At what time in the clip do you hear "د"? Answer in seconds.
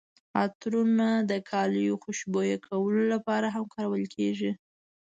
1.29-1.31